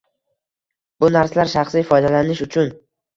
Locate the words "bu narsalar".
1.03-1.51